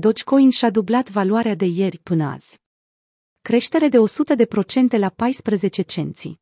[0.00, 2.60] Dogecoin și-a dublat valoarea de ieri până azi.
[3.42, 3.96] Creștere de
[4.96, 6.40] 100% la 14 cenți.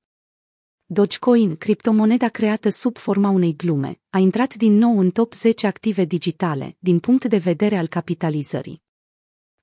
[0.87, 6.05] Dogecoin, criptomoneda creată sub forma unei glume, a intrat din nou în top 10 active
[6.05, 8.83] digitale, din punct de vedere al capitalizării.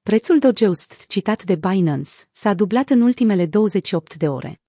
[0.02, 4.62] Prețul Dogeust, citat de Binance, s-a dublat în ultimele 28 de ore.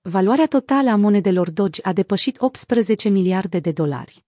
[0.00, 4.24] Valoarea totală a monedelor Doge a depășit 18 miliarde de dolari.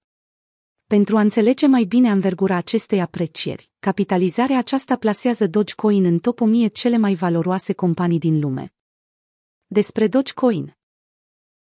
[0.86, 6.68] Pentru a înțelege mai bine învergura acestei aprecieri, capitalizarea aceasta plasează Dogecoin în top 1000
[6.68, 8.74] cele mai valoroase companii din lume.
[9.66, 10.76] Despre Dogecoin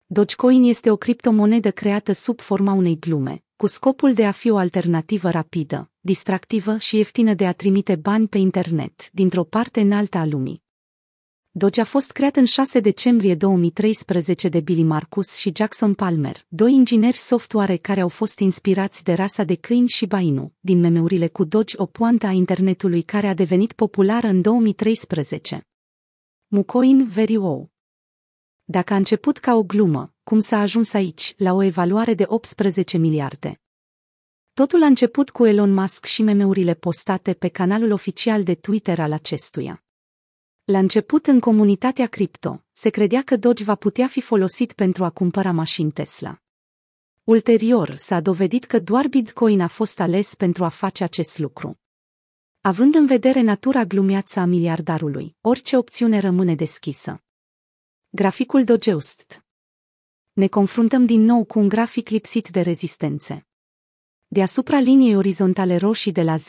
[0.06, 4.56] Dogecoin este o criptomonedă creată sub forma unei glume, cu scopul de a fi o
[4.56, 10.18] alternativă rapidă, distractivă și ieftină de a trimite bani pe internet, dintr-o parte în alta
[10.18, 10.63] a lumii.
[11.56, 16.72] Doge a fost creat în 6 decembrie 2013 de Billy Marcus și Jackson Palmer, doi
[16.72, 21.44] ingineri software care au fost inspirați de rasa de câini și bainu, din memeurile cu
[21.44, 25.66] Doge o poantă a internetului care a devenit populară în 2013.
[26.46, 27.70] Mucoin Very Wow
[28.64, 32.98] Dacă a început ca o glumă, cum s-a ajuns aici, la o evaluare de 18
[32.98, 33.60] miliarde?
[34.52, 39.12] Totul a început cu Elon Musk și memeurile postate pe canalul oficial de Twitter al
[39.12, 39.83] acestuia.
[40.64, 45.10] La început, în comunitatea cripto, se credea că Doge va putea fi folosit pentru a
[45.10, 46.42] cumpăra mașini Tesla.
[47.24, 51.80] Ulterior, s-a dovedit că doar Bitcoin a fost ales pentru a face acest lucru.
[52.60, 57.22] Având în vedere natura glumeață a miliardarului, orice opțiune rămâne deschisă.
[58.08, 59.44] Graficul Dogeust
[60.32, 63.46] Ne confruntăm din nou cu un grafic lipsit de rezistențe
[64.34, 66.40] deasupra liniei orizontale roșii de la 0,0875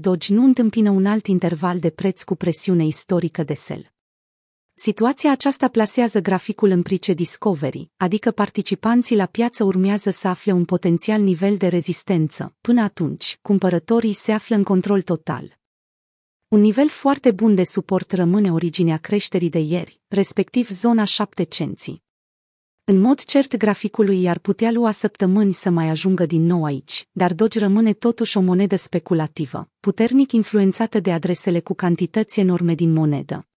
[0.00, 3.92] Doge nu întâmpină un alt interval de preț cu presiune istorică de sel.
[4.74, 10.64] Situația aceasta plasează graficul în price discovery, adică participanții la piață urmează să afle un
[10.64, 12.54] potențial nivel de rezistență.
[12.60, 15.58] Până atunci, cumpărătorii se află în control total.
[16.48, 22.06] Un nivel foarte bun de suport rămâne originea creșterii de ieri, respectiv zona 7 cenții.
[22.90, 27.34] În mod cert graficului i-ar putea lua săptămâni să mai ajungă din nou aici, dar
[27.34, 33.47] Doge rămâne totuși o monedă speculativă, puternic influențată de adresele cu cantități enorme din monedă.